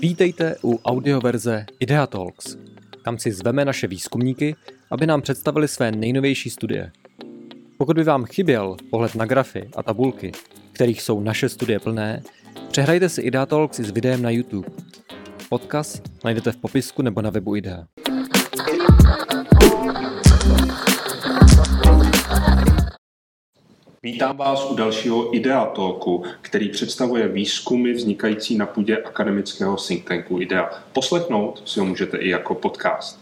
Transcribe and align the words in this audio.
Vítejte 0.00 0.56
u 0.64 0.78
audioverze 0.84 1.66
Idea 1.80 2.06
Talks. 2.06 2.56
Tam 3.04 3.18
si 3.18 3.32
zveme 3.32 3.64
naše 3.64 3.86
výzkumníky, 3.86 4.56
aby 4.90 5.06
nám 5.06 5.22
představili 5.22 5.68
své 5.68 5.92
nejnovější 5.92 6.50
studie. 6.50 6.92
Pokud 7.78 7.96
by 7.96 8.04
vám 8.04 8.24
chyběl 8.24 8.76
pohled 8.90 9.14
na 9.14 9.26
grafy 9.26 9.70
a 9.76 9.82
tabulky, 9.82 10.32
kterých 10.72 11.02
jsou 11.02 11.20
naše 11.20 11.48
studie 11.48 11.80
plné, 11.80 12.22
přehrajte 12.70 13.08
si 13.08 13.20
Idea 13.22 13.46
Talks 13.46 13.80
s 13.80 13.90
videem 13.90 14.22
na 14.22 14.30
YouTube. 14.30 14.68
Odkaz 15.50 16.02
najdete 16.24 16.52
v 16.52 16.56
popisku 16.56 17.02
nebo 17.02 17.22
na 17.22 17.30
webu 17.30 17.56
Idea. 17.56 17.86
Vítám 24.04 24.36
vás 24.36 24.70
u 24.70 24.74
dalšího 24.74 25.36
Idea 25.36 25.66
Talku, 25.66 26.24
který 26.40 26.68
představuje 26.68 27.28
výzkumy 27.28 27.92
vznikající 27.92 28.56
na 28.56 28.66
půdě 28.66 28.96
akademického 28.96 29.76
think 29.76 30.08
tanku 30.08 30.40
IDEA. 30.40 30.70
Poslechnout 30.92 31.62
si 31.64 31.80
ho 31.80 31.86
můžete 31.86 32.16
i 32.18 32.28
jako 32.28 32.54
podcast. 32.54 33.20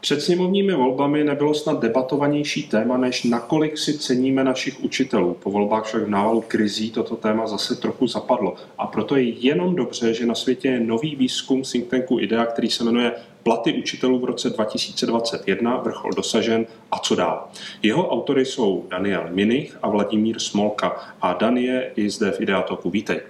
Před 0.00 0.22
sněmovními 0.22 0.74
volbami 0.74 1.24
nebylo 1.24 1.54
snad 1.54 1.80
debatovanější 1.80 2.62
téma, 2.62 2.96
než 2.96 3.24
nakolik 3.24 3.78
si 3.78 3.98
ceníme 3.98 4.44
našich 4.44 4.84
učitelů. 4.84 5.36
Po 5.42 5.50
volbách 5.50 5.84
však 5.84 6.02
v 6.02 6.10
návalu 6.10 6.44
krizí 6.48 6.90
toto 6.90 7.16
téma 7.16 7.46
zase 7.46 7.76
trochu 7.76 8.06
zapadlo. 8.06 8.54
A 8.78 8.86
proto 8.86 9.16
je 9.16 9.28
jenom 9.28 9.76
dobře, 9.76 10.14
že 10.14 10.26
na 10.26 10.34
světě 10.34 10.68
je 10.68 10.80
nový 10.80 11.16
výzkum 11.16 11.62
think 11.62 11.88
tanku 11.88 12.20
IDEA, 12.20 12.46
který 12.46 12.70
se 12.70 12.84
jmenuje 12.84 13.12
Platy 13.48 13.72
učitelů 13.72 14.18
v 14.18 14.24
roce 14.24 14.50
2021, 14.50 15.76
vrchol 15.76 16.12
dosažen 16.12 16.66
a 16.90 16.98
co 16.98 17.14
dál. 17.14 17.48
Jeho 17.82 18.08
autory 18.08 18.44
jsou 18.44 18.86
Daniel 18.90 19.26
Minich 19.30 19.78
a 19.82 19.88
Vladimír 19.88 20.38
Smolka. 20.38 21.14
A 21.20 21.32
Dan 21.32 21.56
je 21.56 21.92
i 21.96 22.10
zde 22.10 22.30
v 22.30 22.40
Ideatoku. 22.40 22.90
Vítej. 22.90 23.20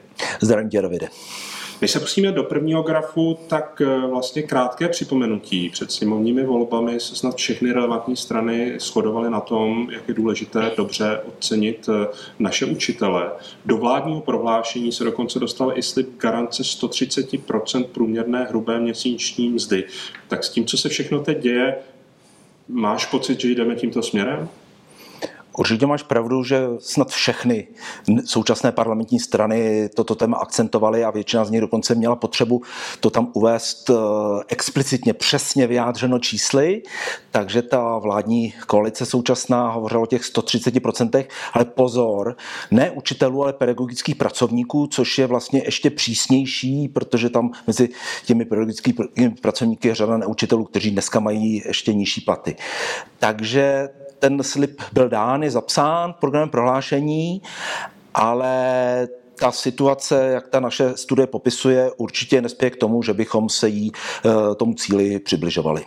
Zdravím 0.40 0.70
tě, 0.70 0.82
Davide. 0.82 1.08
Když 1.78 1.90
se 1.90 2.00
pustíme 2.00 2.32
do 2.32 2.44
prvního 2.44 2.82
grafu, 2.82 3.38
tak 3.48 3.82
eh, 3.84 4.06
vlastně 4.06 4.42
krátké 4.42 4.88
připomenutí. 4.88 5.70
Před 5.70 5.92
sněmovními 5.92 6.44
volbami 6.44 7.00
se 7.00 7.16
snad 7.16 7.36
všechny 7.36 7.72
relevantní 7.72 8.16
strany 8.16 8.74
shodovaly 8.78 9.30
na 9.30 9.40
tom, 9.40 9.88
jak 9.92 10.08
je 10.08 10.14
důležité 10.14 10.72
dobře 10.76 11.20
ocenit 11.28 11.88
eh, 11.88 12.06
naše 12.38 12.66
učitele. 12.66 13.30
Do 13.64 13.76
vládního 13.76 14.20
prohlášení 14.20 14.92
se 14.92 15.04
dokonce 15.04 15.38
dostal 15.38 15.72
i 15.78 15.82
slib 15.82 16.08
garance 16.16 16.62
130% 16.62 17.84
průměrné 17.84 18.44
hrubé 18.44 18.80
měsíční 18.80 19.50
mzdy. 19.50 19.84
Tak 20.28 20.44
s 20.44 20.50
tím, 20.50 20.66
co 20.66 20.78
se 20.78 20.88
všechno 20.88 21.20
teď 21.20 21.38
děje, 21.38 21.76
máš 22.68 23.06
pocit, 23.06 23.40
že 23.40 23.48
jdeme 23.48 23.74
tímto 23.74 24.02
směrem? 24.02 24.48
Určitě 25.58 25.86
máš 25.86 26.02
pravdu, 26.02 26.44
že 26.44 26.66
snad 26.78 27.10
všechny 27.10 27.66
současné 28.24 28.72
parlamentní 28.72 29.18
strany 29.20 29.88
toto 29.94 30.14
téma 30.14 30.36
akcentovaly 30.36 31.04
a 31.04 31.10
většina 31.10 31.44
z 31.44 31.50
nich 31.50 31.60
dokonce 31.60 31.94
měla 31.94 32.16
potřebu 32.16 32.62
to 33.00 33.10
tam 33.10 33.30
uvést 33.32 33.90
eh, 33.90 33.94
explicitně 34.48 35.12
přesně 35.12 35.66
vyjádřeno 35.66 36.18
čísly, 36.18 36.82
takže 37.30 37.62
ta 37.62 37.98
vládní 37.98 38.54
koalice 38.66 39.06
současná 39.06 39.70
hovořila 39.70 40.02
o 40.02 40.06
těch 40.06 40.22
130%, 40.22 41.24
ale 41.52 41.64
pozor, 41.64 42.36
ne 42.70 42.90
učitelů, 42.90 43.42
ale 43.42 43.52
pedagogických 43.52 44.16
pracovníků, 44.16 44.86
což 44.86 45.18
je 45.18 45.26
vlastně 45.26 45.62
ještě 45.64 45.90
přísnější, 45.90 46.88
protože 46.88 47.30
tam 47.30 47.50
mezi 47.66 47.88
těmi 48.26 48.44
pedagogickými 48.44 48.94
pracovníky 49.40 49.88
je 49.88 49.94
řada 49.94 50.16
neučitelů, 50.16 50.64
kteří 50.64 50.90
dneska 50.90 51.20
mají 51.20 51.62
ještě 51.66 51.94
nižší 51.94 52.20
platy. 52.20 52.56
Takže 53.18 53.88
ten 54.18 54.42
slib 54.42 54.82
byl 54.92 55.08
dán, 55.08 55.42
je 55.42 55.50
zapsán 55.50 56.12
programem 56.12 56.50
prohlášení, 56.50 57.42
ale 58.14 59.08
ta 59.38 59.52
situace, 59.52 60.30
jak 60.32 60.48
ta 60.48 60.60
naše 60.60 60.96
studie 60.96 61.26
popisuje, 61.26 61.90
určitě 61.96 62.40
nespěje 62.40 62.70
k 62.70 62.76
tomu, 62.76 63.02
že 63.02 63.14
bychom 63.14 63.48
se 63.48 63.68
jí 63.68 63.92
eh, 63.92 64.54
tomu 64.54 64.74
cíli 64.74 65.18
přibližovali. 65.18 65.84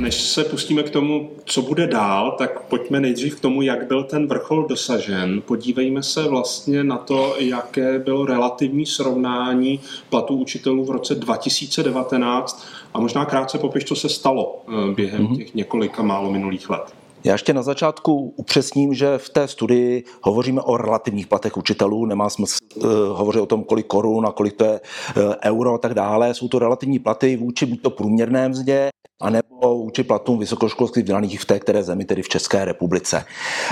Než 0.00 0.14
se 0.14 0.44
pustíme 0.44 0.82
k 0.82 0.90
tomu, 0.90 1.30
co 1.44 1.62
bude 1.62 1.86
dál, 1.86 2.34
tak 2.38 2.62
pojďme 2.62 3.00
nejdřív 3.00 3.36
k 3.36 3.40
tomu, 3.40 3.62
jak 3.62 3.86
byl 3.86 4.04
ten 4.04 4.26
vrchol 4.26 4.66
dosažen. 4.68 5.42
Podívejme 5.46 6.02
se 6.02 6.28
vlastně 6.28 6.84
na 6.84 6.96
to, 6.96 7.36
jaké 7.38 7.98
bylo 7.98 8.26
relativní 8.26 8.86
srovnání 8.86 9.80
platů 10.10 10.34
učitelů 10.34 10.84
v 10.84 10.90
roce 10.90 11.14
2019 11.14 12.66
a 12.94 13.00
možná 13.00 13.24
krátce 13.24 13.58
popiš, 13.58 13.84
co 13.84 13.96
se 13.96 14.08
stalo 14.08 14.62
eh, 14.68 14.94
během 14.94 15.22
mhm. 15.22 15.36
těch 15.36 15.54
několika 15.54 16.02
málo 16.02 16.32
minulých 16.32 16.70
let. 16.70 17.05
Já 17.26 17.32
ještě 17.32 17.54
na 17.54 17.62
začátku 17.62 18.34
upřesním, 18.36 18.94
že 18.94 19.18
v 19.18 19.28
té 19.28 19.48
studii 19.48 20.04
hovoříme 20.22 20.60
o 20.60 20.76
relativních 20.76 21.26
platech 21.26 21.56
učitelů, 21.56 22.06
nemá 22.06 22.30
smysl 22.30 22.58
uh, 22.76 22.84
hovořit 22.92 23.40
o 23.40 23.46
tom, 23.46 23.64
kolik 23.64 23.86
korun 23.86 24.26
a 24.26 24.32
kolik 24.32 24.56
to 24.56 24.64
je 24.64 24.80
uh, 24.80 25.34
euro 25.44 25.74
a 25.74 25.78
tak 25.78 25.94
dále. 25.94 26.34
Jsou 26.34 26.48
to 26.48 26.58
relativní 26.58 26.98
platy 26.98 27.36
vůči 27.36 27.66
buď 27.66 27.82
to 27.82 27.90
průměrné 27.90 28.48
mzdě, 28.48 28.90
anebo 29.20 29.78
vůči 29.78 30.04
platům 30.04 30.38
vysokoškolských 30.38 31.02
vzdělaných 31.02 31.40
v 31.40 31.44
té 31.44 31.58
které 31.58 31.82
zemi, 31.82 32.04
tedy 32.04 32.22
v 32.22 32.28
České 32.28 32.64
republice. 32.64 33.24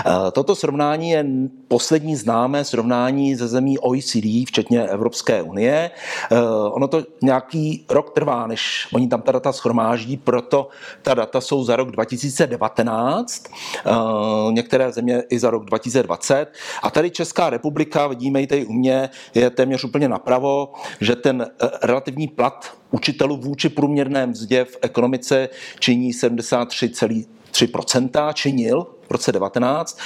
Eh, 0.06 0.30
toto 0.32 0.56
srovnání 0.56 1.10
je 1.10 1.26
poslední 1.68 2.16
známé 2.16 2.64
srovnání 2.64 3.34
ze 3.34 3.48
zemí 3.48 3.78
OECD, 3.78 4.44
včetně 4.46 4.82
Evropské 4.82 5.42
unie. 5.42 5.90
Eh, 6.30 6.38
ono 6.70 6.88
to 6.88 7.02
nějaký 7.22 7.86
rok 7.88 8.10
trvá, 8.14 8.46
než 8.46 8.88
oni 8.94 9.08
tam 9.08 9.22
ta 9.22 9.32
data 9.32 9.52
schromáždí, 9.52 10.16
proto 10.16 10.68
ta 11.02 11.14
data 11.14 11.40
jsou 11.40 11.64
za 11.64 11.76
rok 11.76 11.90
2019, 11.90 13.43
eh, 13.48 13.90
některé 14.50 14.92
země 14.92 15.22
i 15.30 15.38
za 15.38 15.50
rok 15.50 15.64
2020. 15.64 16.46
A 16.82 16.90
tady 16.90 17.10
Česká 17.10 17.50
republika, 17.50 18.06
vidíme 18.06 18.40
ji 18.40 18.46
tady 18.46 18.64
u 18.64 18.72
mě, 18.72 19.10
je 19.34 19.50
téměř 19.50 19.84
úplně 19.84 20.08
napravo, 20.08 20.72
že 21.00 21.16
ten 21.16 21.46
relativní 21.82 22.28
plat 22.28 22.76
učitelů 22.90 23.36
vůči 23.36 23.68
průměrné 23.68 24.26
mzdě 24.26 24.64
v 24.64 24.78
ekonomice 24.82 25.48
činí 25.78 26.12
73,3%, 27.54 28.32
činil 28.32 28.86
v 29.08 29.10
roce 29.10 29.32
19. 29.32 29.98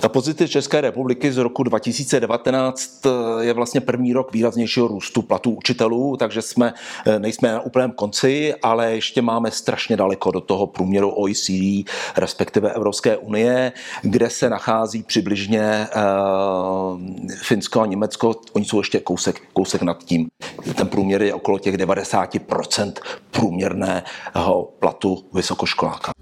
Ta 0.00 0.08
pozice 0.08 0.48
České 0.48 0.80
republiky 0.80 1.32
z 1.32 1.36
roku 1.36 1.62
2019 1.62 3.06
eh, 3.06 3.10
je 3.40 3.52
vlastně 3.52 3.80
první 3.80 4.12
rok 4.12 4.32
výraznějšího 4.32 4.88
růstu 4.88 5.22
platů 5.22 5.50
učitelů, 5.50 6.16
takže 6.16 6.42
jsme, 6.42 6.74
eh, 7.06 7.18
nejsme 7.18 7.52
na 7.52 7.60
úplném 7.60 7.92
konci, 7.92 8.54
ale 8.62 8.92
ještě 8.92 9.22
máme 9.22 9.50
strašně 9.50 9.96
daleko 9.96 10.30
do 10.30 10.40
toho 10.40 10.66
průměru 10.66 11.10
OECD, 11.10 11.84
respektive 12.16 12.72
Evropské 12.72 13.16
unie, 13.16 13.72
kde 14.02 14.30
se 14.30 14.50
nachází 14.50 15.02
přibližně 15.02 15.88
uh, 15.96 17.00
Finsko 17.42 17.80
a 17.80 17.86
Německo, 17.86 18.34
oni 18.52 18.64
jsou 18.64 18.78
ještě 18.78 19.00
kousek, 19.00 19.42
kousek 19.52 19.82
nad 19.82 20.04
tím. 20.04 20.26
Ten 20.74 20.88
průměr 20.88 21.22
je 21.22 21.34
okolo 21.34 21.58
těch 21.58 21.76
90% 21.76 22.92
průměrného 23.30 24.72
platu 24.78 25.24
vysokoškoláka 25.32 26.12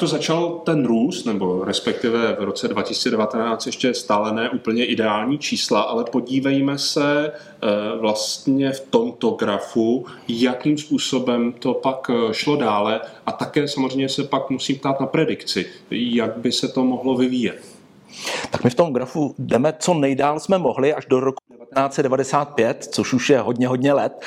to 0.00 0.06
začal 0.06 0.50
ten 0.50 0.86
růst, 0.86 1.24
nebo 1.24 1.64
respektive 1.64 2.36
v 2.40 2.44
roce 2.44 2.68
2019 2.68 3.66
ještě 3.66 3.94
stále 3.94 4.32
ne 4.32 4.50
úplně 4.50 4.84
ideální 4.84 5.38
čísla, 5.38 5.80
ale 5.80 6.04
podívejme 6.04 6.78
se 6.78 7.32
eh, 7.32 7.66
vlastně 7.98 8.72
v 8.72 8.80
tomto 8.80 9.30
grafu, 9.30 10.06
jakým 10.28 10.78
způsobem 10.78 11.52
to 11.52 11.74
pak 11.74 12.10
eh, 12.10 12.34
šlo 12.34 12.56
dále 12.56 13.00
a 13.26 13.32
také 13.32 13.68
samozřejmě 13.68 14.08
se 14.08 14.24
pak 14.24 14.50
musím 14.50 14.78
ptát 14.78 15.00
na 15.00 15.06
predikci, 15.06 15.66
jak 15.90 16.36
by 16.36 16.52
se 16.52 16.68
to 16.68 16.84
mohlo 16.84 17.16
vyvíjet. 17.16 17.64
Tak 18.50 18.64
my 18.64 18.70
v 18.70 18.74
tom 18.74 18.92
grafu 18.92 19.34
jdeme 19.38 19.74
co 19.78 19.94
nejdál 19.94 20.40
jsme 20.40 20.58
mohli 20.58 20.94
až 20.94 21.06
do 21.06 21.20
roku 21.20 21.42
1995, 21.48 22.84
což 22.84 23.12
už 23.12 23.30
je 23.30 23.40
hodně, 23.40 23.68
hodně 23.68 23.92
let. 23.92 24.22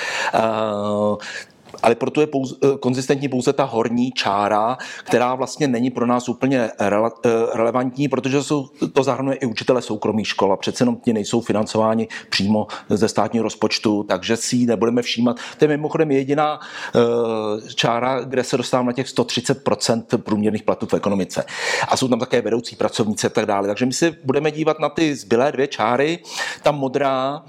Ale 1.84 1.95
proto 1.95 2.22
je 2.22 2.28
pouze, 2.28 2.56
eh, 2.63 2.78
konzistentní 2.79 3.29
pouze 3.29 3.53
ta 3.53 3.63
horní 3.63 4.11
čára, 4.11 4.78
která 5.03 5.35
vlastně 5.35 5.67
není 5.67 5.89
pro 5.89 6.06
nás 6.06 6.29
úplně 6.29 6.69
rele, 6.79 7.11
eh, 7.25 7.29
relevantní, 7.53 8.08
protože 8.08 8.43
jsou, 8.43 8.67
to 8.93 9.03
zahrnuje 9.03 9.37
i 9.37 9.46
učitele 9.46 9.81
soukromých 9.81 10.28
škol 10.28 10.53
a 10.53 10.58
přece 10.58 10.81
jenom 10.81 10.96
ti 10.96 11.14
nejsou 11.14 11.41
financováni 11.41 12.08
přímo 12.29 12.67
ze 12.90 13.08
státního 13.08 13.43
rozpočtu, 13.43 14.03
takže 14.03 14.37
si 14.37 14.55
ji 14.55 14.66
nebudeme 14.66 15.02
všímat. 15.02 15.37
To 15.58 15.64
je 15.66 15.70
mimochodem 15.70 16.11
jediná 16.11 16.59
eh, 16.96 17.73
čára, 17.75 18.20
kde 18.20 18.43
se 18.43 18.58
dostávám 18.58 18.85
na 18.85 18.93
těch 18.93 19.08
130% 19.08 20.17
průměrných 20.17 20.64
platů 20.64 20.85
v 20.85 20.93
ekonomice. 20.93 21.46
A 21.87 21.97
jsou 21.97 22.08
tam 22.08 22.20
také 22.20 22.41
vedoucí 22.41 22.75
pracovníci 22.75 23.28
a 23.28 23.29
tak 23.29 23.46
dále. 23.46 23.67
Takže 23.67 23.85
my 23.85 23.93
si 23.93 24.16
budeme 24.23 24.52
dívat 24.52 24.79
na 24.79 24.90
ty 24.90 25.16
zbylé 25.16 25.52
dvě 25.52 25.67
čáry. 25.67 26.20
Ta 26.64 26.72
modrá 26.72 27.43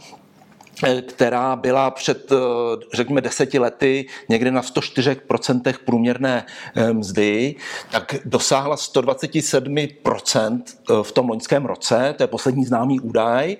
která 1.06 1.56
byla 1.56 1.91
před, 1.91 2.32
eh, 2.32 2.37
řekněme, 2.94 3.21
deseti 3.21 3.59
lety 3.59 4.06
někde 4.29 4.50
na 4.50 4.62
104% 4.62 5.79
průměrné 5.79 6.47
eh, 6.75 6.93
mzdy, 6.93 7.55
tak 7.91 8.15
dosáhla 8.25 8.76
127% 8.76 10.62
v 11.03 11.12
tom 11.12 11.29
loňském 11.29 11.65
roce, 11.65 12.15
to 12.17 12.23
je 12.23 12.26
poslední 12.26 12.65
známý 12.65 13.00
údaj. 13.00 13.56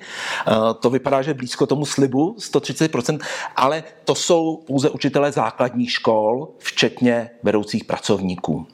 To 0.81 0.91
vypadá, 0.91 1.23
že 1.23 1.35
blízko 1.35 1.67
tomu 1.67 1.87
slibu 1.87 2.37
130%, 2.39 3.19
ale 3.57 3.85
to 4.05 4.15
jsou 4.15 4.57
pouze 4.67 4.91
učitelé 4.91 5.33
základních 5.33 5.91
škol, 5.91 6.49
včetně 6.59 7.31
vedoucích 7.43 7.85
pracovníků. 7.85 8.67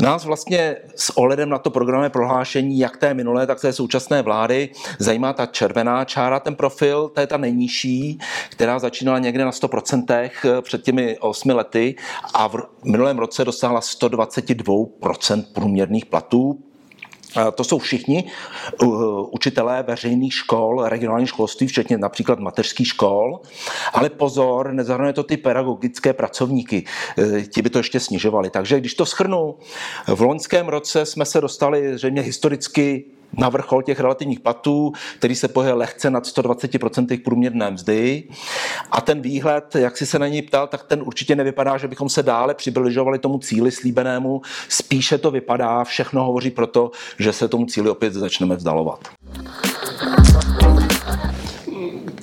Nás 0.00 0.24
vlastně 0.24 0.76
s 0.96 1.16
ohledem 1.16 1.48
na 1.48 1.58
to 1.58 1.70
programové 1.70 2.10
prohlášení, 2.10 2.78
jak 2.78 2.96
té 2.96 3.14
minulé, 3.14 3.46
tak 3.46 3.60
té 3.60 3.72
současné 3.72 4.22
vlády, 4.22 4.68
zajímá 4.98 5.32
ta 5.32 5.46
červená 5.46 6.04
čára, 6.04 6.40
ten 6.40 6.54
profil, 6.54 7.08
to 7.08 7.20
je 7.20 7.26
ta 7.26 7.36
nejnižší, 7.36 8.18
která 8.50 8.78
začínala 8.78 9.18
někde 9.18 9.44
na 9.44 9.50
100% 9.50 10.62
před 10.62 10.82
těmi 10.82 11.18
8 11.18 11.50
lety 11.50 11.94
a 12.34 12.48
v 12.48 12.56
minulém 12.84 13.18
roce 13.18 13.44
dosáhla 13.44 13.80
122% 13.80 15.44
průměrných 15.52 16.06
platů 16.06 16.71
to 17.54 17.64
jsou 17.64 17.78
všichni 17.78 18.24
učitelé 19.30 19.82
veřejných 19.82 20.34
škol, 20.34 20.84
regionálních 20.84 21.28
školství, 21.28 21.66
včetně 21.66 21.98
například 21.98 22.38
mateřských 22.38 22.86
škol. 22.88 23.40
Ale 23.92 24.10
pozor, 24.10 24.72
nezahrnuje 24.72 25.12
to 25.12 25.22
ty 25.22 25.36
pedagogické 25.36 26.12
pracovníky. 26.12 26.84
E, 27.18 27.42
ti 27.42 27.62
by 27.62 27.70
to 27.70 27.78
ještě 27.78 28.00
snižovali. 28.00 28.50
Takže 28.50 28.80
když 28.80 28.94
to 28.94 29.06
schrnu, 29.06 29.54
v 30.06 30.20
loňském 30.20 30.68
roce 30.68 31.06
jsme 31.06 31.24
se 31.24 31.40
dostali 31.40 31.98
zřejmě 31.98 32.22
historicky 32.22 33.04
na 33.38 33.48
vrchol 33.48 33.82
těch 33.82 34.00
relativních 34.00 34.40
platů, 34.40 34.92
který 35.18 35.34
se 35.34 35.48
pohybuje 35.48 35.74
lehce 35.74 36.10
nad 36.10 36.24
120% 36.24 37.22
průměrné 37.22 37.70
mzdy. 37.70 38.24
A 38.90 39.00
ten 39.00 39.20
výhled, 39.20 39.74
jak 39.74 39.96
si 39.96 40.06
se 40.06 40.18
na 40.18 40.28
něj 40.28 40.42
ptal, 40.42 40.66
tak 40.66 40.82
ten 40.82 41.02
určitě 41.02 41.36
nevypadá, 41.36 41.78
že 41.78 41.88
bychom 41.88 42.08
se 42.08 42.22
dále 42.22 42.54
přibližovali 42.54 43.18
tomu 43.18 43.38
cíli 43.38 43.70
slíbenému. 43.70 44.42
Spíše 44.68 45.18
to 45.18 45.30
vypadá, 45.30 45.84
všechno 45.84 46.24
hovoří 46.24 46.50
proto, 46.50 46.90
že 47.18 47.32
se 47.32 47.48
tomu 47.48 47.66
cíli 47.66 47.90
opět 47.90 48.12
začneme 48.12 48.56
vzdalovat 48.56 49.08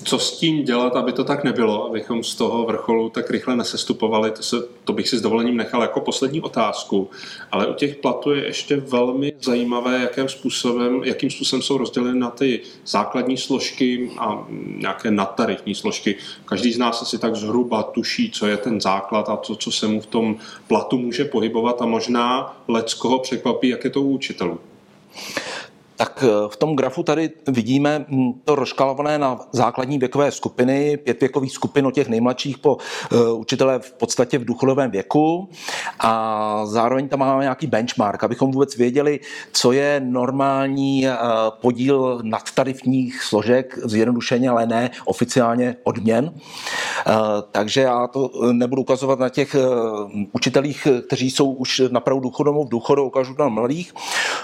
co 0.09 0.19
s 0.19 0.37
tím 0.37 0.63
dělat, 0.63 0.95
aby 0.95 1.13
to 1.13 1.23
tak 1.23 1.43
nebylo, 1.43 1.85
abychom 1.85 2.23
z 2.23 2.35
toho 2.35 2.65
vrcholu 2.65 3.09
tak 3.09 3.29
rychle 3.29 3.55
nesestupovali, 3.55 4.31
to, 4.31 4.43
se, 4.43 4.55
to 4.83 4.93
bych 4.93 5.09
si 5.09 5.17
s 5.17 5.21
dovolením 5.21 5.57
nechal 5.57 5.81
jako 5.81 6.01
poslední 6.01 6.41
otázku. 6.41 7.09
Ale 7.51 7.67
u 7.67 7.73
těch 7.73 7.95
platů 7.95 8.31
je 8.31 8.45
ještě 8.45 8.77
velmi 8.77 9.33
zajímavé, 9.41 9.99
jakým 10.01 10.29
způsobem, 10.29 11.01
jakým 11.03 11.29
způsobem 11.29 11.61
jsou 11.61 11.77
rozděleny 11.77 12.19
na 12.19 12.29
ty 12.29 12.61
základní 12.85 13.37
složky 13.37 14.11
a 14.19 14.47
nějaké 14.77 15.11
nadtarifní 15.11 15.75
složky. 15.75 16.15
Každý 16.45 16.71
z 16.71 16.77
nás 16.77 17.01
asi 17.01 17.17
tak 17.17 17.35
zhruba 17.35 17.83
tuší, 17.83 18.31
co 18.31 18.47
je 18.47 18.57
ten 18.57 18.81
základ 18.81 19.29
a 19.29 19.35
to, 19.35 19.55
co 19.55 19.71
se 19.71 19.87
mu 19.87 20.01
v 20.01 20.05
tom 20.05 20.35
platu 20.67 20.97
může 20.97 21.25
pohybovat 21.25 21.81
a 21.81 21.85
možná 21.85 22.57
let 22.67 22.93
koho 22.93 23.19
překvapí, 23.19 23.69
jak 23.69 23.83
je 23.83 23.89
to 23.89 24.01
u 24.01 24.09
učitelů 24.09 24.59
tak 25.99 26.23
eh, 26.23 26.49
v 26.49 26.57
tom 26.57 26.75
grafu 26.75 27.03
tady 27.03 27.29
vidíme 27.47 28.05
hm, 28.07 28.33
to 28.45 28.55
rozškalované 28.55 29.17
na 29.17 29.39
základní 29.51 29.97
věkové 29.97 30.31
skupiny, 30.31 30.97
pět 30.97 31.19
věkových 31.19 31.51
skupin 31.51 31.87
od 31.87 31.93
těch 31.93 32.07
nejmladších 32.07 32.57
po 32.57 32.77
uh, 32.77 33.39
učitele 33.39 33.79
v 33.79 33.93
podstatě 33.93 34.37
v 34.37 34.45
důchodovém 34.45 34.91
věku 34.91 35.49
a 35.99 36.61
zároveň 36.65 37.09
tam 37.09 37.19
máme 37.19 37.43
nějaký 37.43 37.67
benchmark, 37.67 38.23
abychom 38.23 38.51
vůbec 38.51 38.77
věděli, 38.77 39.19
co 39.51 39.71
je 39.71 40.01
normální 40.05 41.07
uh, 41.07 41.13
podíl 41.61 42.19
nadtarifních 42.23 43.23
složek, 43.23 43.79
zjednodušeně, 43.83 44.49
ale 44.49 44.67
ne 44.67 44.91
oficiálně 45.05 45.75
odměn. 45.83 46.33
Takže 47.51 47.81
já 47.81 48.07
to 48.07 48.31
nebudu 48.51 48.81
ukazovat 48.81 49.19
na 49.19 49.29
těch 49.29 49.55
učitelích, 50.31 50.87
kteří 51.07 51.31
jsou 51.31 51.51
už 51.51 51.81
napravdu 51.91 52.21
důchodovou 52.21 52.65
v 52.65 52.69
důchodu, 52.69 53.03
ukážu 53.03 53.35
na 53.39 53.47
mladých. 53.47 53.93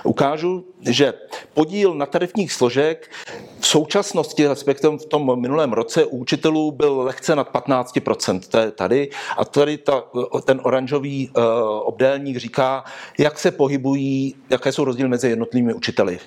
Ukážu, 0.04 0.66
že 0.82 1.14
podíl 1.54 1.94
na 1.94 2.06
tarifních 2.06 2.54
složek 2.54 3.12
v 3.60 3.68
současnosti, 3.68 4.48
respektive 4.48 4.98
v 4.98 5.06
tom 5.06 5.42
minulém 5.42 5.74
roce 5.74 6.06
u 6.06 6.18
učitelů 6.18 6.72
byl 6.72 7.02
lehce 7.02 7.36
nad 7.36 7.54
15%. 7.54 8.40
To 8.40 8.58
je 8.58 8.72
tady. 8.72 9.10
A 9.38 9.46
tady 9.46 9.78
ta, 9.78 10.04
ten 10.44 10.62
oranžový 10.64 11.30
uh, 11.30 11.44
obdélník 11.84 12.38
říká, 12.38 12.84
jak 13.18 13.40
se 13.40 13.52
pohybují, 13.52 14.36
jaké 14.50 14.72
jsou 14.72 14.84
rozdíly 14.84 15.10
mezi 15.10 15.30
jednotlivými 15.30 15.74
učiteli. 15.74 16.20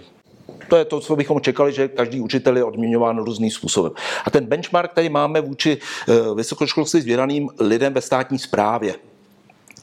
To 0.69 0.76
je 0.76 0.85
to, 0.85 1.00
co 1.00 1.17
bychom 1.17 1.41
čekali, 1.41 1.73
že 1.73 1.88
každý 1.88 2.20
učitel 2.20 2.56
je 2.56 2.65
odměňován 2.65 3.25
různým 3.25 3.50
způsobem. 3.50 3.93
A 4.25 4.31
ten 4.31 4.47
benchmark 4.47 4.93
tady 4.93 5.09
máme 5.09 5.41
vůči 5.41 5.79
uh, 5.79 6.37
vysokoškolství 6.37 7.00
vzdělaným 7.00 7.49
lidem 7.61 7.93
ve 7.93 8.00
státní 8.00 8.38
správě. 8.38 8.94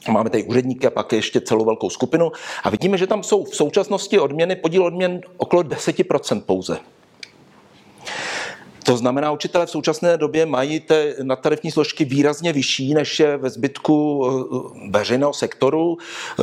Máme 0.08 0.30
tady 0.30 0.44
úředníky 0.44 0.86
a 0.86 0.90
pak 0.90 1.12
ještě 1.12 1.40
celou 1.40 1.64
velkou 1.64 1.90
skupinu. 1.90 2.32
A 2.64 2.70
vidíme, 2.70 2.98
že 2.98 3.06
tam 3.06 3.22
jsou 3.22 3.44
v 3.44 3.56
současnosti 3.56 4.18
odměny, 4.18 4.56
podíl 4.56 4.84
odměn 4.84 5.20
okolo 5.36 5.62
10% 5.62 6.40
pouze. 6.40 6.78
To 8.84 8.96
znamená, 8.96 9.32
učitelé 9.32 9.66
v 9.66 9.70
současné 9.70 10.16
době 10.16 10.46
mají 10.46 10.80
ty 10.80 11.14
nadtarifní 11.22 11.70
složky 11.70 12.04
výrazně 12.04 12.52
vyšší, 12.52 12.94
než 12.94 13.20
je 13.20 13.36
ve 13.36 13.50
zbytku 13.50 14.26
eh, 14.26 14.90
veřejného 14.90 15.32
sektoru. 15.32 15.98
Eh, 16.40 16.42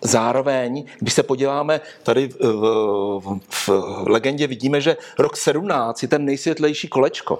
zároveň, 0.00 0.84
když 0.98 1.14
se 1.14 1.22
podíváme 1.22 1.80
tady 2.02 2.28
v, 2.28 3.40
v, 3.48 3.68
v 3.68 3.68
legendě, 4.06 4.46
vidíme, 4.46 4.80
že 4.80 4.96
rok 5.18 5.36
17 5.36 6.02
je 6.02 6.08
ten 6.08 6.24
nejsvětlejší 6.24 6.88
kolečko. 6.88 7.38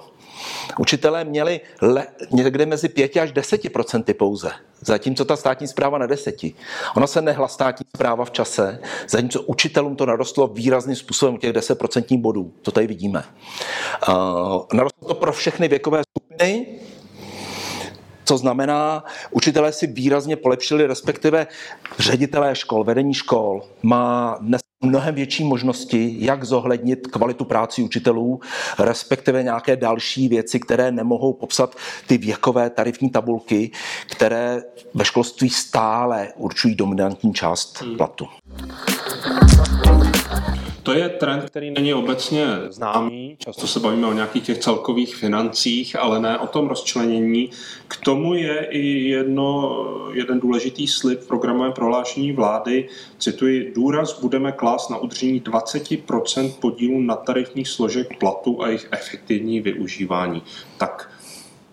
Učitelé 0.79 1.23
měli 1.23 1.61
le, 1.81 2.07
někde 2.31 2.65
mezi 2.65 2.89
5 2.89 3.17
až 3.17 3.31
10 3.31 3.73
procenty 3.73 4.13
pouze, 4.13 4.51
zatímco 4.81 5.25
ta 5.25 5.35
státní 5.35 5.67
zpráva 5.67 5.97
na 5.97 6.07
deseti. 6.07 6.53
Ona 6.95 7.07
se 7.07 7.21
nehla 7.21 7.47
státní 7.47 7.85
zpráva 7.95 8.25
v 8.25 8.31
čase, 8.31 8.79
zatímco 9.09 9.41
učitelům 9.41 9.95
to 9.95 10.05
narostlo 10.05 10.47
výrazným 10.47 10.95
způsobem 10.95 11.37
těch 11.37 11.53
10 11.53 11.75
procentních 11.75 12.19
bodů. 12.19 12.53
To 12.61 12.71
tady 12.71 12.87
vidíme. 12.87 13.23
Uh, 14.07 14.15
narostlo 14.73 15.07
to 15.07 15.13
pro 15.13 15.33
všechny 15.33 15.67
věkové 15.67 16.01
skupiny, 16.09 16.67
co 18.25 18.37
znamená, 18.37 19.03
učitelé 19.31 19.71
si 19.71 19.87
výrazně 19.87 20.35
polepšili, 20.35 20.87
respektive 20.87 21.47
ředitelé 21.99 22.55
škol, 22.55 22.83
vedení 22.83 23.13
škol 23.13 23.63
má 23.83 24.37
dnes 24.41 24.61
mnohem 24.85 25.15
větší 25.15 25.43
možnosti, 25.43 26.15
jak 26.19 26.43
zohlednit 26.43 27.07
kvalitu 27.07 27.45
práci 27.45 27.81
učitelů, 27.83 28.39
respektive 28.79 29.43
nějaké 29.43 29.75
další 29.75 30.27
věci, 30.27 30.59
které 30.59 30.91
nemohou 30.91 31.33
popsat 31.33 31.75
ty 32.07 32.17
věkové 32.17 32.69
tarifní 32.69 33.09
tabulky, 33.09 33.71
které 34.11 34.63
ve 34.93 35.05
školství 35.05 35.49
stále 35.49 36.33
určují 36.35 36.75
dominantní 36.75 37.33
část 37.33 37.81
hmm. 37.81 37.97
To 40.85 40.93
je 40.93 41.09
trend, 41.09 41.43
který 41.45 41.71
není 41.71 41.93
obecně 41.93 42.45
známý. 42.69 43.35
Často 43.39 43.67
se 43.67 43.79
bavíme 43.79 44.07
o 44.07 44.13
nějakých 44.13 44.43
těch 44.43 44.57
celkových 44.57 45.15
financích, 45.15 45.99
ale 45.99 46.19
ne 46.19 46.39
o 46.39 46.47
tom 46.47 46.67
rozčlenění. 46.67 47.49
K 47.87 47.97
tomu 47.97 48.33
je 48.33 48.67
i 48.69 48.87
jedno, 49.09 49.75
jeden 50.13 50.39
důležitý 50.39 50.87
slib 50.87 51.19
v 51.19 51.27
programovém 51.27 51.73
prohlášení 51.73 52.31
vlády. 52.31 52.89
Cituji, 53.17 53.73
důraz 53.75 54.21
budeme 54.21 54.51
klást 54.51 54.89
na 54.89 54.97
udržení 54.97 55.41
20% 55.41 56.53
podílu 56.59 57.01
na 57.01 57.15
tarifních 57.15 57.67
složek 57.67 58.19
platu 58.19 58.63
a 58.63 58.67
jejich 58.67 58.87
efektivní 58.91 59.61
využívání. 59.61 60.43
Tak 60.77 61.11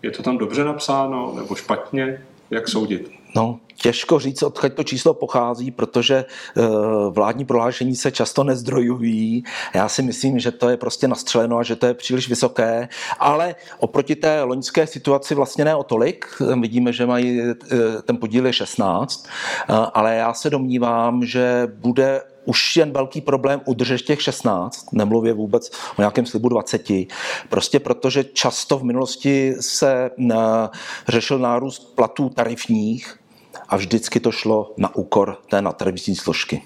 je 0.03 0.11
to 0.11 0.23
tam 0.23 0.39
dobře 0.39 0.65
napsáno 0.65 1.33
nebo 1.37 1.55
špatně? 1.55 2.27
Jak 2.51 2.69
soudit? 2.69 3.22
No, 3.35 3.61
těžko 3.83 4.19
říct, 4.19 4.43
odkud 4.43 4.73
to 4.73 4.85
číslo 4.85 5.15
pochází, 5.15 5.71
protože 5.71 6.25
eh, 6.25 6.63
vládní 7.11 7.45
prohlášení 7.45 7.97
se 7.97 8.11
často 8.11 8.45
nezdrojují. 8.45 9.45
Já 9.75 9.89
si 9.89 10.03
myslím, 10.03 10.39
že 10.39 10.51
to 10.51 10.69
je 10.69 10.77
prostě 10.77 11.09
nastřeleno 11.09 11.59
a 11.59 11.63
že 11.63 11.77
to 11.77 11.87
je 11.87 11.95
příliš 11.95 12.29
vysoké, 12.29 12.89
ale 13.19 13.55
oproti 13.79 14.17
té 14.17 14.43
loňské 14.43 14.87
situaci 14.87 15.35
vlastně 15.35 15.65
ne 15.65 15.77
o 15.77 15.83
tolik. 15.83 16.27
Vidíme, 16.61 16.93
že 16.93 17.07
mají 17.07 17.41
eh, 17.41 17.55
ten 18.05 18.17
podíl 18.17 18.47
je 18.47 18.53
16, 18.53 19.27
eh, 19.27 19.75
ale 19.95 20.15
já 20.15 20.35
se 20.35 20.51
domnívám, 20.51 21.25
že 21.25 21.69
bude 21.75 22.23
už 22.45 22.77
jen 22.77 22.93
velký 22.93 23.21
problém 23.21 23.61
udržet 23.65 24.03
těch 24.03 24.23
16, 24.23 24.93
nemluvě 24.93 25.33
vůbec 25.33 25.71
o 25.99 26.03
nějakém 26.03 26.27
slibu 26.27 26.49
20, 26.49 26.89
prostě 27.49 27.81
protože 27.81 28.25
často 28.25 28.79
v 28.79 28.85
minulosti 28.85 29.55
se 29.61 30.11
řešil 31.09 31.39
nárůst 31.39 31.95
platů 31.95 32.29
tarifních 32.29 33.22
a 33.73 33.77
vždycky 33.77 34.21
to 34.21 34.33
šlo 34.33 34.73
na 34.77 34.97
úkor 34.97 35.37
té 35.51 35.63
nadtarifní 35.63 36.17
složky. 36.17 36.63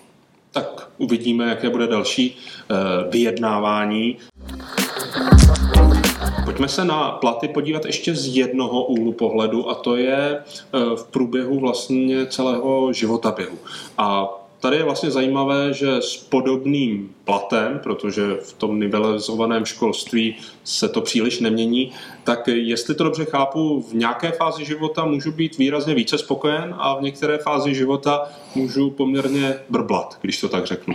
Tak 0.51 0.89
uvidíme, 0.99 1.49
jaké 1.49 1.71
bude 1.71 1.87
další 1.87 2.37
eh, 2.37 2.75
vyjednávání. 3.11 4.17
Pojďme 6.45 6.69
se 6.69 6.85
na 6.85 7.11
platy 7.11 7.49
podívat 7.49 7.85
ještě 7.85 8.15
z 8.15 8.37
jednoho 8.37 8.85
úhlu 8.85 9.13
pohledu 9.13 9.71
a 9.71 9.75
to 9.75 9.97
je 9.97 10.39
eh, 10.39 10.97
v 10.97 11.05
průběhu 11.05 11.61
vlastně 11.61 12.27
celého 12.27 12.93
životaběhu. 12.93 13.59
A 13.99 14.29
tady 14.61 14.77
je 14.77 14.85
vlastně 14.85 15.11
zajímavé, 15.11 15.73
že 15.73 15.97
s 15.97 16.17
podobným 16.17 17.15
platem, 17.25 17.81
protože 17.83 18.35
v 18.35 18.53
tom 18.53 18.81
nivelizovaném 18.81 19.65
školství 19.65 20.37
se 20.65 20.89
to 20.89 21.01
příliš 21.01 21.41
nemění, 21.41 21.93
tak 22.25 22.49
jestli 22.49 22.95
to 22.95 23.05
dobře 23.05 23.25
chápu, 23.25 23.83
v 23.91 23.95
nějaké 23.95 24.31
fázi 24.31 24.65
života 24.65 25.05
můžu 25.05 25.33
být 25.33 25.59
výrazně 25.59 25.95
více 25.95 26.19
spokojen 26.19 26.75
a 26.79 26.99
v 26.99 27.03
některé 27.03 27.39
fázi 27.39 27.75
života 27.75 28.29
můžu 28.55 28.91
poměrně 28.91 29.59
brblat, 29.69 30.19
když 30.21 30.41
to 30.41 30.49
tak 30.49 30.67
řeknu. 30.67 30.95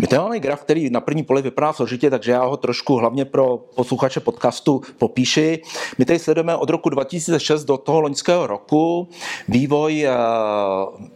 My 0.00 0.06
tady 0.06 0.22
máme 0.22 0.40
graf, 0.40 0.60
který 0.60 0.90
na 0.90 1.00
první 1.00 1.22
poli 1.22 1.42
vypadá 1.42 1.72
složitě, 1.72 2.10
takže 2.10 2.32
já 2.32 2.44
ho 2.44 2.56
trošku 2.56 2.96
hlavně 2.96 3.24
pro 3.24 3.58
posluchače 3.58 4.20
podcastu 4.20 4.82
popíši. 4.98 5.62
My 5.98 6.04
tady 6.04 6.18
sledujeme 6.18 6.56
od 6.56 6.70
roku 6.70 6.88
2006 6.88 7.64
do 7.64 7.76
toho 7.76 8.00
loňského 8.00 8.46
roku 8.46 9.08
vývoj, 9.48 10.04
eh, 10.04 10.12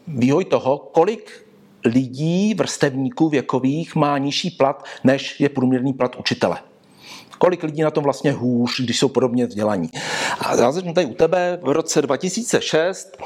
vývoj 0.09 0.45
toho, 0.45 0.79
kolik 0.79 1.47
lidí, 1.85 2.55
vrstevníků 2.55 3.29
věkových 3.29 3.97
má 3.97 4.19
nižší 4.19 4.51
plat, 4.51 4.85
než 5.05 5.41
je 5.41 5.49
průměrný 5.49 5.93
plat 5.93 6.17
učitele 6.17 6.59
kolik 7.39 7.63
lidí 7.63 7.83
na 7.83 7.91
tom 7.91 8.05
vlastně 8.05 8.33
hůř, 8.33 8.81
když 8.81 8.99
jsou 8.99 9.09
podobně 9.09 9.47
vzdělaní. 9.47 9.91
A 10.41 10.57
já 10.57 10.73
začnu 10.73 10.93
tady 10.95 11.07
u 11.07 11.15
tebe 11.15 11.59
v 11.63 11.69
roce 11.69 12.03
2006, 12.03 13.17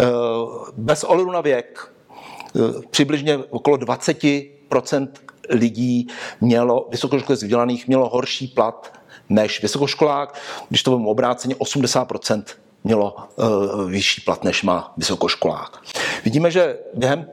eh, 0.00 0.04
bez 0.76 1.04
ohledu 1.04 1.30
na 1.30 1.40
věk, 1.40 1.92
eh, 2.56 2.60
přibližně 2.90 3.36
okolo 3.36 3.76
20% 3.76 4.57
lidí 5.50 6.06
mělo, 6.40 6.88
vysokoškolsky 6.90 7.44
vzdělaných, 7.44 7.88
mělo 7.88 8.08
horší 8.08 8.46
plat 8.46 8.92
než 9.28 9.62
vysokoškolák, 9.62 10.34
když 10.68 10.82
to 10.82 10.90
bylo 10.90 11.10
obráceně 11.10 11.54
80% 11.54 12.42
mělo 12.84 13.16
uh, 13.36 13.90
vyšší 13.90 14.20
plat, 14.20 14.44
než 14.44 14.62
má 14.62 14.92
vysokoškolák. 14.96 15.82
Vidíme, 16.24 16.50
že 16.50 16.78
během 16.94 17.26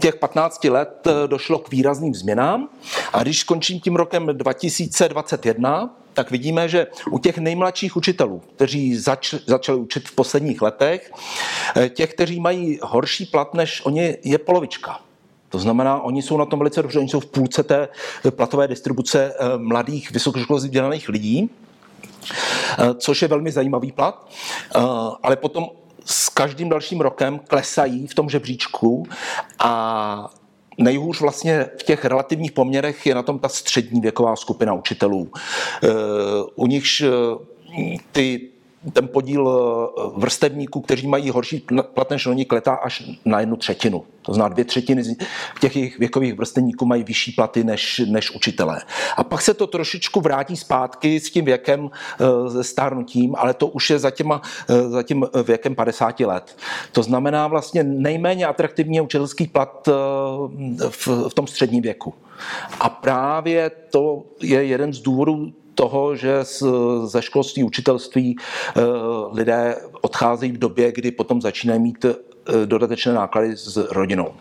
těch 0.00 0.16
15 0.16 0.64
let 0.64 1.06
eh, 1.06 1.28
došlo 1.28 1.58
k 1.58 1.70
výrazným 1.70 2.14
změnám 2.14 2.68
a 3.12 3.22
když 3.22 3.40
skončím 3.40 3.80
tím 3.80 3.96
rokem 3.96 4.26
2021, 4.26 5.96
tak 6.14 6.30
vidíme, 6.30 6.68
že 6.68 6.86
u 7.10 7.18
těch 7.18 7.38
nejmladších 7.38 7.96
učitelů, 7.96 8.42
kteří 8.54 8.96
zač, 8.96 9.34
začali 9.46 9.78
učit 9.78 10.08
v 10.08 10.14
posledních 10.14 10.62
letech, 10.62 11.12
eh, 11.76 11.88
těch, 11.88 12.14
kteří 12.14 12.40
mají 12.40 12.78
horší 12.82 13.26
plat 13.26 13.54
než 13.54 13.86
oni, 13.86 14.18
je 14.24 14.38
polovička. 14.38 15.00
To 15.56 15.60
znamená, 15.60 16.00
oni 16.00 16.22
jsou 16.22 16.36
na 16.36 16.44
tom 16.44 16.58
velice 16.58 16.82
dobře, 16.82 16.98
oni 16.98 17.08
jsou 17.08 17.20
v 17.20 17.26
půlce 17.26 17.62
té 17.62 17.88
platové 18.30 18.68
distribuce 18.68 19.34
eh, 19.38 19.58
mladých 19.58 20.10
vysokoškolských 20.10 20.70
vzdělaných 20.70 21.08
lidí, 21.08 21.50
což 22.98 23.22
je 23.22 23.28
velmi 23.28 23.52
zajímavý 23.52 23.92
plat, 23.92 24.28
ale 25.22 25.36
potom 25.36 25.66
s 26.04 26.28
každým 26.28 26.68
dalším 26.68 27.00
rokem 27.00 27.38
klesají 27.38 28.06
v 28.06 28.14
tom 28.14 28.28
žebříčku 28.28 29.06
a 29.58 30.30
Nejhůř 30.78 31.20
vlastně 31.20 31.66
v 31.78 31.82
těch 31.82 32.04
relativních 32.04 32.52
poměrech 32.52 33.06
je 33.06 33.14
na 33.14 33.22
tom 33.22 33.38
ta 33.38 33.48
střední 33.48 34.00
věková 34.00 34.36
skupina 34.36 34.72
učitelů. 34.72 35.30
Eh, 35.82 35.88
u 36.54 36.66
nichž 36.66 37.00
eh, 37.00 37.08
ty 38.12 38.48
ten 38.92 39.08
podíl 39.08 39.48
eh, 39.48 40.02
vrstevníků, 40.16 40.80
kteří 40.80 41.06
mají 41.06 41.30
horší 41.30 41.66
plat 41.94 42.10
než 42.10 42.26
oni, 42.26 42.44
kletá 42.44 42.74
až 42.74 43.02
na 43.24 43.40
jednu 43.40 43.56
třetinu. 43.56 44.04
To 44.22 44.34
znamená, 44.34 44.54
dvě 44.54 44.64
třetiny 44.64 45.02
těch 45.60 45.76
jejich 45.76 45.98
věkových 45.98 46.34
vrstevníků 46.34 46.86
mají 46.86 47.04
vyšší 47.04 47.32
platy 47.32 47.64
než, 47.64 48.02
než 48.06 48.30
učitelé. 48.30 48.80
A 49.16 49.24
pak 49.24 49.42
se 49.42 49.54
to 49.54 49.66
trošičku 49.66 50.20
vrátí 50.20 50.56
zpátky 50.56 51.20
s 51.20 51.30
tím 51.30 51.44
věkem, 51.44 51.90
eh, 51.90 52.50
se 52.50 52.64
stárnutím, 52.64 53.34
ale 53.38 53.54
to 53.54 53.66
už 53.66 53.90
je 53.90 53.98
za, 53.98 54.10
těma, 54.10 54.42
eh, 54.68 54.88
za 54.88 55.02
tím 55.02 55.26
věkem 55.44 55.74
50 55.74 56.26
let. 56.26 56.56
To 56.92 57.02
znamená 57.02 57.46
vlastně 57.46 57.84
nejméně 57.84 58.46
atraktivní 58.46 59.00
učitelský 59.00 59.46
plat 59.46 59.88
v, 60.88 61.08
v 61.28 61.34
tom 61.34 61.46
středním 61.46 61.82
věku. 61.82 62.14
A 62.80 62.88
právě 62.88 63.70
to 63.90 64.24
je 64.42 64.64
jeden 64.64 64.92
z 64.92 65.00
důvodů 65.00 65.52
toho, 65.76 66.16
že 66.16 66.44
z, 66.44 66.62
ze 67.04 67.22
školství, 67.22 67.62
učitelství 67.62 68.36
eh, 68.36 68.82
lidé 69.32 69.76
odcházejí 70.00 70.52
v 70.52 70.58
době, 70.58 70.92
kdy 70.92 71.10
potom 71.10 71.42
začínají 71.42 71.80
mít 71.80 72.04
eh, 72.04 72.14
dodatečné 72.66 73.12
náklady 73.12 73.56
s 73.56 73.76
rodinou. 73.76 74.34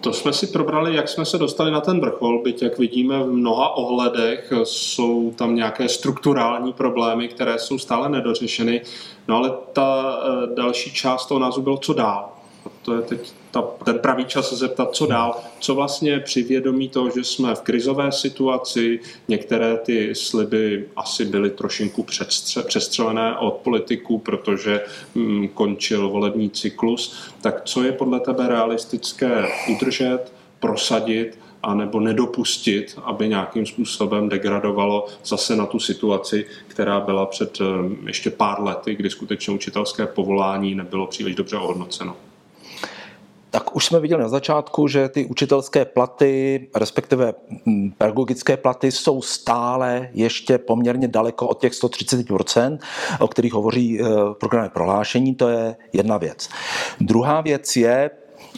To 0.00 0.12
jsme 0.12 0.32
si 0.32 0.46
probrali, 0.46 0.96
jak 0.96 1.08
jsme 1.08 1.24
se 1.24 1.38
dostali 1.38 1.70
na 1.70 1.80
ten 1.80 2.00
vrchol, 2.00 2.42
byť 2.42 2.62
jak 2.62 2.78
vidíme 2.78 3.22
v 3.22 3.32
mnoha 3.32 3.76
ohledech 3.76 4.52
jsou 4.64 5.32
tam 5.36 5.54
nějaké 5.54 5.88
strukturální 5.88 6.72
problémy, 6.72 7.28
které 7.28 7.58
jsou 7.58 7.78
stále 7.78 8.08
nedořešeny. 8.08 8.80
No 9.28 9.36
ale 9.36 9.52
ta 9.72 10.18
eh, 10.22 10.54
další 10.54 10.92
část 10.92 11.26
toho 11.26 11.40
názvu 11.40 11.62
bylo, 11.62 11.76
co 11.76 11.92
dál. 11.92 12.37
To 12.88 12.94
je 12.94 13.02
teď 13.02 13.32
ta, 13.50 13.62
ten 13.62 13.98
pravý 13.98 14.24
čas 14.24 14.48
se 14.48 14.56
zeptat, 14.56 14.94
co 14.94 15.06
dál, 15.06 15.36
co 15.60 15.74
vlastně 15.74 16.20
při 16.20 16.42
vědomí 16.42 16.88
toho, 16.88 17.10
že 17.10 17.24
jsme 17.24 17.54
v 17.54 17.60
krizové 17.60 18.12
situaci, 18.12 19.00
některé 19.28 19.76
ty 19.76 20.14
sliby 20.14 20.88
asi 20.96 21.24
byly 21.24 21.50
trošinku 21.50 22.06
přestřelené 22.66 23.36
od 23.38 23.54
politiků, 23.54 24.18
protože 24.18 24.84
hm, 25.14 25.48
končil 25.48 26.08
volební 26.08 26.50
cyklus, 26.50 27.32
tak 27.40 27.62
co 27.64 27.82
je 27.82 27.92
podle 27.92 28.20
tebe 28.20 28.48
realistické 28.48 29.48
udržet, 29.76 30.32
prosadit 30.60 31.38
a 31.62 31.74
nebo 31.74 32.00
nedopustit, 32.00 32.98
aby 33.04 33.28
nějakým 33.28 33.66
způsobem 33.66 34.28
degradovalo 34.28 35.06
zase 35.24 35.56
na 35.56 35.66
tu 35.66 35.80
situaci, 35.80 36.46
která 36.68 37.00
byla 37.00 37.26
před 37.26 37.60
hm, 37.60 38.04
ještě 38.06 38.30
pár 38.30 38.62
lety, 38.62 38.94
kdy 38.94 39.10
skutečně 39.10 39.54
učitelské 39.54 40.06
povolání 40.06 40.74
nebylo 40.74 41.06
příliš 41.06 41.34
dobře 41.34 41.56
ohodnoceno 41.56 42.16
tak 43.50 43.76
už 43.76 43.86
jsme 43.86 44.00
viděli 44.00 44.22
na 44.22 44.28
začátku, 44.28 44.88
že 44.88 45.08
ty 45.08 45.26
učitelské 45.26 45.84
platy, 45.84 46.68
respektive 46.74 47.34
mm, 47.64 47.90
pedagogické 47.90 48.56
platy, 48.56 48.92
jsou 48.92 49.22
stále 49.22 50.08
ještě 50.12 50.58
poměrně 50.58 51.08
daleko 51.08 51.48
od 51.48 51.60
těch 51.60 51.72
130%, 51.72 52.78
o 53.20 53.28
kterých 53.28 53.52
hovoří 53.52 54.00
eh, 54.00 54.04
programě 54.40 54.70
prohlášení, 54.70 55.34
to 55.34 55.48
je 55.48 55.76
jedna 55.92 56.16
věc. 56.16 56.48
Druhá 57.00 57.40
věc 57.40 57.76
je, 57.76 58.10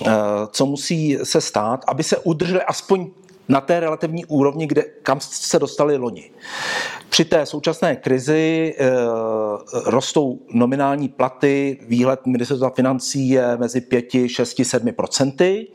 eh, 0.06 0.10
co 0.50 0.66
musí 0.66 1.18
se 1.22 1.40
stát, 1.40 1.84
aby 1.88 2.02
se 2.02 2.16
udrželi 2.16 2.62
aspoň 2.62 3.10
na 3.50 3.60
té 3.60 3.80
relativní 3.80 4.24
úrovni, 4.24 4.66
kde, 4.66 4.82
kam 5.02 5.18
se 5.20 5.58
dostali 5.58 5.96
loni. 5.96 6.30
Při 7.08 7.24
té 7.24 7.46
současné 7.46 7.96
krizi 7.96 8.74
e, 8.78 8.90
rostou 9.84 10.38
nominální 10.52 11.08
platy, 11.08 11.78
výhled 11.88 12.26
ministerstva 12.26 12.70
financí 12.70 13.28
je 13.28 13.56
mezi 13.56 13.80
5, 13.80 14.06
6, 14.26 14.60
7 14.62 14.92
procenty. 14.92 15.66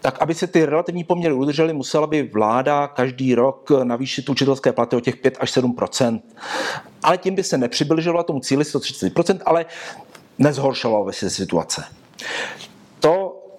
Tak 0.00 0.22
aby 0.22 0.34
se 0.34 0.46
ty 0.46 0.66
relativní 0.66 1.04
poměry 1.04 1.34
udržely, 1.34 1.72
musela 1.72 2.06
by 2.06 2.22
vláda 2.22 2.88
každý 2.88 3.34
rok 3.34 3.70
navýšit 3.84 4.28
učitelské 4.28 4.72
platy 4.72 4.96
o 4.96 5.00
těch 5.00 5.16
5 5.16 5.36
až 5.40 5.56
7% 5.56 6.20
Ale 7.02 7.18
tím 7.18 7.34
by 7.34 7.44
se 7.44 7.58
nepřibližovala 7.58 8.22
tomu 8.22 8.40
cíli 8.40 8.64
130% 8.64 9.40
ale 9.44 9.66
nezhoršovala 10.38 11.06
by 11.06 11.12
se 11.12 11.30
situace. 11.30 11.84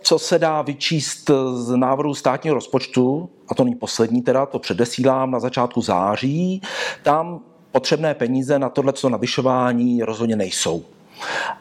Co 0.04 0.20
se 0.20 0.40
dá 0.40 0.62
vyčíst 0.62 1.32
z 1.54 1.76
návrhu 1.76 2.16
státního 2.16 2.54
rozpočtu, 2.54 3.30
a 3.48 3.56
to 3.56 3.64
není 3.64 3.76
poslední 3.76 4.22
teda, 4.22 4.46
to 4.46 4.60
předesílám 4.60 5.32
na 5.32 5.40
začátku 5.40 5.82
září, 5.82 6.62
tam 7.04 7.40
potřebné 7.72 8.14
peníze 8.14 8.60
na 8.60 8.70
tohleto 8.70 9.10
navyšování 9.10 10.04
rozhodně 10.04 10.36
nejsou. 10.36 10.84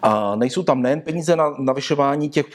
A 0.03 0.37
nejsou 0.37 0.63
tam 0.63 0.83
nejen 0.83 1.01
peníze 1.01 1.37
na 1.37 1.55
navyšování 1.59 2.29
těch 2.29 2.47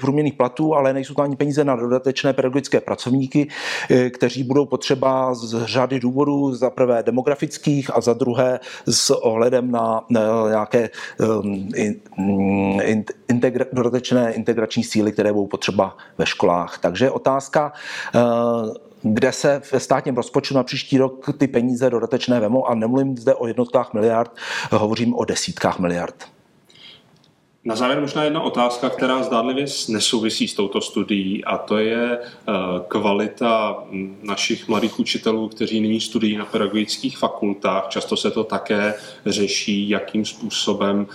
průměrných 0.00 0.34
platů, 0.34 0.74
ale 0.74 0.92
nejsou 0.92 1.14
tam 1.14 1.24
ani 1.24 1.36
peníze 1.36 1.64
na 1.64 1.76
dodatečné 1.76 2.32
pedagogické 2.32 2.80
pracovníky, 2.80 3.48
eh, 3.90 4.10
kteří 4.10 4.44
budou 4.44 4.66
potřeba 4.66 5.34
z 5.34 5.64
řady 5.64 6.00
důvodů, 6.00 6.54
za 6.54 6.70
prvé 6.70 7.02
demografických 7.02 7.96
a 7.96 8.00
za 8.00 8.12
druhé 8.12 8.60
s 8.88 9.10
ohledem 9.10 9.70
na 9.70 10.00
nějaké 10.48 10.90
ehm, 11.20 11.68
integra, 13.28 13.64
dodatečné 13.72 14.32
integrační 14.32 14.84
síly, 14.84 15.12
které 15.12 15.32
budou 15.32 15.46
potřeba 15.46 15.96
ve 16.18 16.26
školách. 16.26 16.78
Takže 16.78 17.10
otázka, 17.10 17.72
eh, 18.14 18.20
kde 19.02 19.32
se 19.32 19.62
ve 19.72 19.80
státním 19.80 20.16
rozpočtu 20.16 20.54
na 20.54 20.62
příští 20.62 20.98
rok 20.98 21.26
ty 21.38 21.46
peníze 21.46 21.90
dodatečné 21.90 22.40
vemou 22.40 22.66
a 22.66 22.74
nemluvím 22.74 23.16
zde 23.16 23.34
o 23.34 23.46
jednotkách 23.46 23.94
miliard, 23.94 24.30
hovořím 24.72 25.14
o 25.14 25.24
desítkách 25.24 25.78
miliard. 25.78 26.39
Na 27.64 27.76
závěr 27.76 28.00
možná 28.00 28.24
jedna 28.24 28.40
otázka, 28.40 28.90
která 28.90 29.22
zdánlivě 29.22 29.66
nesouvisí 29.88 30.48
s 30.48 30.54
touto 30.54 30.80
studií 30.80 31.44
a 31.44 31.58
to 31.58 31.78
je 31.78 32.18
eh, 32.18 32.52
kvalita 32.88 33.84
našich 34.22 34.68
mladých 34.68 34.98
učitelů, 34.98 35.48
kteří 35.48 35.80
nyní 35.80 36.00
studují 36.00 36.36
na 36.36 36.44
pedagogických 36.44 37.18
fakultách. 37.18 37.88
Často 37.88 38.16
se 38.16 38.30
to 38.30 38.44
také 38.44 38.94
řeší, 39.26 39.88
jakým 39.88 40.24
způsobem 40.24 41.06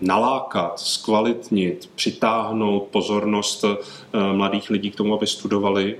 nalákat, 0.00 0.80
zkvalitnit, 0.80 1.90
přitáhnout 1.94 2.82
pozornost 2.82 3.64
eh, 3.64 3.76
mladých 4.32 4.70
lidí 4.70 4.90
k 4.90 4.96
tomu, 4.96 5.14
aby 5.14 5.26
studovali 5.26 5.96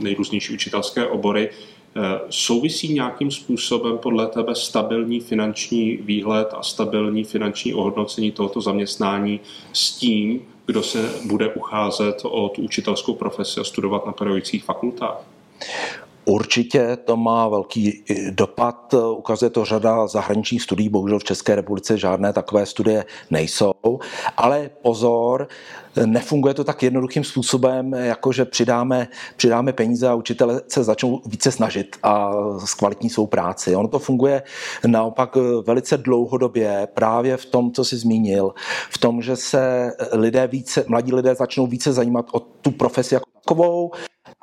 nejrůznější 0.00 0.54
učitelské 0.54 1.06
obory. 1.06 1.50
Eh, 1.96 2.20
souvisí 2.30 2.94
nějakým 2.94 3.30
způsobem 3.30 3.98
podle 3.98 4.26
tebe 4.26 4.54
stabilní 4.54 5.20
finanční 5.20 5.96
výhled 5.96 6.48
a 6.56 6.62
stabilní 6.62 7.24
finanční 7.24 7.74
ohodnocení 7.74 8.32
tohoto 8.32 8.60
zaměstnání 8.60 9.40
s 9.72 9.92
tím, 9.92 10.42
kdo 10.66 10.82
se 10.82 11.12
bude 11.24 11.48
ucházet 11.54 12.20
o 12.24 12.48
tu 12.48 12.62
učitelskou 12.62 13.14
profesi 13.14 13.60
a 13.60 13.64
studovat 13.64 14.06
na 14.06 14.12
pedagogických 14.12 14.64
fakultách? 14.64 15.22
Určitě 16.30 16.96
to 17.04 17.16
má 17.16 17.48
velký 17.48 18.04
dopad, 18.30 18.94
ukazuje 19.16 19.50
to 19.50 19.64
řada 19.64 20.06
zahraničních 20.06 20.62
studií, 20.62 20.88
bohužel 20.88 21.18
v 21.18 21.24
České 21.24 21.54
republice 21.54 21.98
žádné 21.98 22.32
takové 22.32 22.66
studie 22.66 23.04
nejsou, 23.30 23.72
ale 24.36 24.70
pozor, 24.82 25.48
nefunguje 26.06 26.54
to 26.54 26.64
tak 26.64 26.82
jednoduchým 26.82 27.24
způsobem, 27.24 27.92
jako 27.92 28.32
že 28.32 28.44
přidáme, 28.44 29.08
přidáme 29.36 29.72
peníze 29.72 30.08
a 30.08 30.14
učitele 30.14 30.60
se 30.68 30.84
začnou 30.84 31.20
více 31.26 31.52
snažit 31.52 31.96
a 32.02 32.32
zkvalitní 32.64 33.10
svou 33.10 33.26
práci. 33.26 33.76
Ono 33.76 33.88
to 33.88 33.98
funguje 33.98 34.42
naopak 34.86 35.36
velice 35.66 35.96
dlouhodobě 35.96 36.88
právě 36.94 37.36
v 37.36 37.44
tom, 37.44 37.72
co 37.72 37.84
jsi 37.84 37.96
zmínil, 37.96 38.54
v 38.90 38.98
tom, 38.98 39.22
že 39.22 39.36
se 39.36 39.92
lidé 40.12 40.46
více, 40.46 40.84
mladí 40.88 41.12
lidé 41.12 41.34
začnou 41.34 41.66
více 41.66 41.92
zajímat 41.92 42.26
o 42.32 42.40
tu 42.40 42.70
profesi 42.70 43.14
jako 43.14 43.30
takovou, 43.44 43.90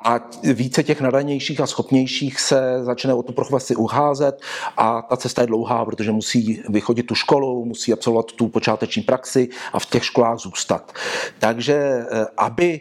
a 0.04 0.20
více 0.42 0.82
těch 0.82 1.00
nadanějších 1.00 1.60
a 1.60 1.66
schopnějších 1.66 2.40
se 2.40 2.84
začne 2.84 3.14
o 3.14 3.22
tu 3.22 3.32
profesi 3.32 3.76
ucházet 3.76 4.40
a 4.76 5.02
ta 5.02 5.16
cesta 5.16 5.42
je 5.42 5.46
dlouhá, 5.46 5.84
protože 5.84 6.12
musí 6.12 6.62
vychodit 6.68 7.06
tu 7.06 7.14
školu, 7.14 7.64
musí 7.64 7.92
absolvovat 7.92 8.32
tu 8.32 8.48
počáteční 8.48 9.02
praxi 9.02 9.48
a 9.72 9.78
v 9.78 9.86
těch 9.86 10.04
školách 10.04 10.38
zůstat. 10.38 10.92
Takže 11.38 11.74
eh, 11.74 12.26
aby 12.36 12.80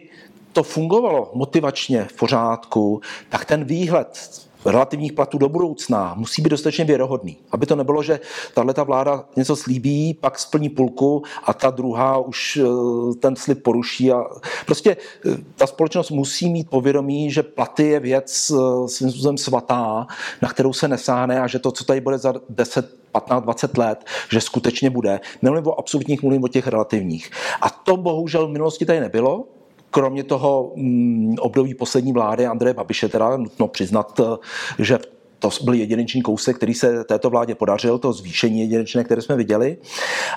to 0.53 0.63
fungovalo 0.63 1.31
motivačně 1.33 2.03
v 2.03 2.13
pořádku, 2.13 3.01
tak 3.29 3.45
ten 3.45 3.63
výhled 3.63 4.46
relativních 4.67 5.13
platů 5.13 5.37
do 5.37 5.49
budoucna 5.49 6.13
musí 6.17 6.41
být 6.41 6.49
dostatečně 6.49 6.85
věrohodný. 6.85 7.37
Aby 7.51 7.65
to 7.65 7.75
nebylo, 7.75 8.03
že 8.03 8.19
tahle 8.53 8.73
ta 8.73 8.83
vláda 8.83 9.25
něco 9.35 9.55
slíbí, 9.55 10.13
pak 10.13 10.39
splní 10.39 10.69
půlku 10.69 11.23
a 11.43 11.53
ta 11.53 11.69
druhá 11.69 12.17
už 12.17 12.57
eh, 12.57 13.15
ten 13.19 13.35
slib 13.35 13.63
poruší. 13.63 14.11
A 14.11 14.23
prostě 14.65 14.97
eh, 15.25 15.37
ta 15.55 15.67
společnost 15.67 16.11
musí 16.11 16.49
mít 16.49 16.69
povědomí, 16.69 17.31
že 17.31 17.43
platy 17.43 17.87
je 17.87 17.99
věc 17.99 18.51
eh, 18.51 18.87
svým 18.87 19.11
způsobem 19.11 19.37
svatá, 19.37 20.07
na 20.41 20.49
kterou 20.49 20.73
se 20.73 20.87
nesáhne 20.87 21.41
a 21.41 21.47
že 21.47 21.59
to, 21.59 21.71
co 21.71 21.83
tady 21.83 22.01
bude 22.01 22.17
za 22.17 22.33
10 22.49 22.97
15, 23.11 23.43
20 23.43 23.77
let, 23.77 24.05
že 24.31 24.41
skutečně 24.41 24.89
bude. 24.89 25.19
Nemluvím 25.41 25.67
o 25.67 25.79
absolutních, 25.79 26.21
mluvím 26.21 26.43
o 26.43 26.47
těch 26.47 26.67
relativních. 26.67 27.31
A 27.61 27.69
to 27.69 27.97
bohužel 27.97 28.47
v 28.47 28.51
minulosti 28.51 28.85
tady 28.85 28.99
nebylo, 28.99 29.45
kromě 29.91 30.23
toho 30.23 30.71
mm, 30.75 31.35
období 31.39 31.73
poslední 31.73 32.13
vlády 32.13 32.45
Andreje 32.45 32.73
Babiše, 32.73 33.09
teda 33.09 33.37
nutno 33.37 33.67
přiznat, 33.67 34.19
eh, 34.19 34.83
že 34.83 34.99
to 35.39 35.49
byl 35.63 35.73
jedinečný 35.73 36.21
kousek, 36.21 36.55
který 36.55 36.73
se 36.73 37.03
této 37.03 37.29
vládě 37.29 37.55
podařil, 37.55 37.99
to 37.99 38.13
zvýšení 38.13 38.59
jedinečné, 38.59 39.03
které 39.03 39.21
jsme 39.21 39.35
viděli, 39.35 39.77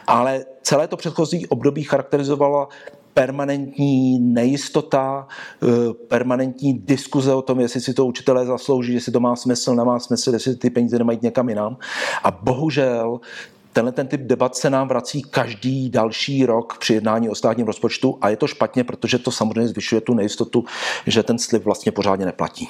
ale 0.07 0.45
celé 0.63 0.89
to 0.89 0.97
předchozí 0.97 1.47
období 1.47 1.83
charakterizovalo 1.83 2.69
permanentní 3.15 4.19
nejistota, 4.19 5.27
eh, 5.63 5.67
permanentní 6.09 6.79
diskuze 6.79 7.35
o 7.35 7.43
tom, 7.43 7.61
jestli 7.61 7.81
si 7.81 7.95
to 7.95 8.07
učitelé 8.07 8.47
zaslouží, 8.47 8.95
jestli 8.95 9.13
to 9.13 9.21
má 9.21 9.37
smysl, 9.37 9.75
nemá 9.75 9.99
smysl, 9.99 10.33
jestli 10.33 10.57
ty 10.57 10.71
peníze 10.71 10.99
nemají 10.99 11.19
někam 11.23 11.49
jinam. 11.49 11.77
A 12.25 12.31
bohužel 12.31 13.21
Tenhle 13.73 13.93
ten 13.93 14.07
typ 14.07 14.21
debat 14.21 14.57
se 14.57 14.71
nám 14.71 14.89
vrací 14.89 15.23
každý 15.23 15.91
další 15.91 16.47
rok 16.47 16.79
při 16.79 16.95
jednání 16.95 17.29
o 17.29 17.35
státním 17.35 17.67
rozpočtu 17.67 18.19
a 18.21 18.29
je 18.29 18.37
to 18.37 18.47
špatně, 18.47 18.85
protože 18.85 19.19
to 19.19 19.31
samozřejmě 19.31 19.69
zvyšuje 19.69 20.01
tu 20.01 20.15
nejistotu, 20.15 20.65
že 21.07 21.23
ten 21.23 21.39
slib 21.39 21.65
vlastně 21.65 21.93
pořádně 21.93 22.27
neplatí. 22.27 22.69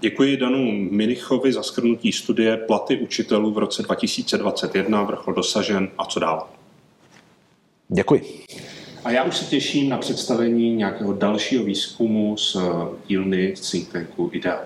Děkuji 0.00 0.36
Danu 0.36 0.72
Minichovi 0.72 1.52
za 1.52 1.62
skrnutí 1.62 2.12
studie 2.12 2.56
Platy 2.56 2.96
učitelů 2.96 3.50
v 3.50 3.58
roce 3.58 3.82
2021, 3.82 5.02
vrchol 5.02 5.34
dosažen 5.34 5.88
a 5.98 6.04
co 6.04 6.20
dál. 6.20 6.48
Děkuji. 7.88 8.44
A 9.04 9.10
já 9.10 9.24
už 9.24 9.36
se 9.36 9.44
těším 9.44 9.88
na 9.88 9.98
představení 9.98 10.76
nějakého 10.76 11.12
dalšího 11.12 11.64
výzkumu 11.64 12.36
z 12.36 12.56
dílny 13.06 13.54
think 13.70 13.92
tanku 13.92 14.30
IDEA. 14.32 14.60